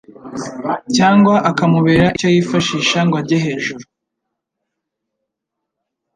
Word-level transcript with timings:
cyangwa 0.95 1.35
akamubera 1.49 2.05
icyo 2.15 2.27
yifashisha 2.35 2.99
ngo 3.05 3.15
ajye 3.21 3.37
hejuru. 3.45 3.83